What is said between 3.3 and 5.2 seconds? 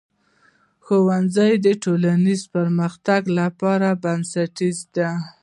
لپاره بنسټیز دی.